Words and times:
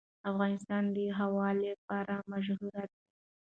افغانستان 0.31 0.83
د 0.95 0.97
هوا 1.19 1.49
لپاره 1.65 2.15
مشهور 2.31 2.75
دی. 2.91 2.99